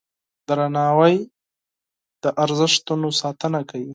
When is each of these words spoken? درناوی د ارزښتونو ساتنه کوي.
درناوی 0.47 1.15
د 2.23 2.25
ارزښتونو 2.43 3.07
ساتنه 3.21 3.59
کوي. 3.69 3.89